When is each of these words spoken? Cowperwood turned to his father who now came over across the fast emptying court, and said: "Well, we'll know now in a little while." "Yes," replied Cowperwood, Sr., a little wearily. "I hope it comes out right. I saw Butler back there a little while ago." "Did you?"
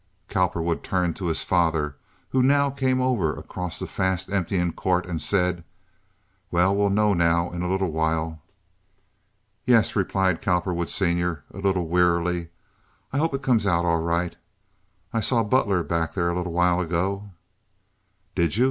Cowperwood 0.29 0.81
turned 0.83 1.15
to 1.17 1.27
his 1.27 1.43
father 1.43 1.95
who 2.29 2.41
now 2.41 2.71
came 2.71 2.99
over 3.01 3.35
across 3.35 3.77
the 3.77 3.85
fast 3.85 4.31
emptying 4.31 4.73
court, 4.73 5.05
and 5.05 5.21
said: 5.21 5.63
"Well, 6.49 6.75
we'll 6.75 6.89
know 6.89 7.13
now 7.13 7.51
in 7.51 7.61
a 7.61 7.69
little 7.69 7.91
while." 7.91 8.41
"Yes," 9.63 9.95
replied 9.95 10.41
Cowperwood, 10.41 10.89
Sr., 10.89 11.43
a 11.53 11.59
little 11.59 11.87
wearily. 11.87 12.49
"I 13.13 13.19
hope 13.19 13.35
it 13.35 13.43
comes 13.43 13.67
out 13.67 13.85
right. 13.85 14.35
I 15.13 15.19
saw 15.19 15.43
Butler 15.43 15.83
back 15.83 16.15
there 16.15 16.31
a 16.31 16.35
little 16.35 16.53
while 16.53 16.79
ago." 16.81 17.29
"Did 18.33 18.55
you?" 18.55 18.59